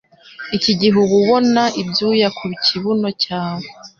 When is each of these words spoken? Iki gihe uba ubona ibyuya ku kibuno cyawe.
Iki 0.57 0.71
gihe 0.79 0.95
uba 1.03 1.13
ubona 1.21 1.63
ibyuya 1.81 2.27
ku 2.37 2.43
kibuno 2.65 3.09
cyawe. 3.23 3.67